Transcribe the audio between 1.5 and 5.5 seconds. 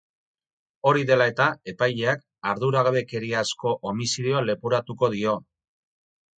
epaileak arduragabekeriazko homizidioa leporatuko dio.